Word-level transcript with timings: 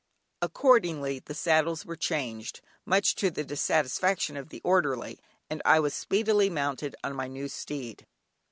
Accordingly, 0.41 1.19
the 1.19 1.35
saddles 1.35 1.85
were 1.85 1.95
changed, 1.95 2.61
much 2.87 3.13
to 3.17 3.29
the 3.29 3.43
dissatisfaction 3.43 4.35
of 4.35 4.49
the 4.49 4.59
orderly, 4.63 5.19
and 5.47 5.61
I 5.63 5.79
was 5.79 5.93
speedily 5.93 6.49
mounted 6.49 6.95
on 7.03 7.15
my 7.15 7.27
new 7.27 7.47
steed. 7.47 8.07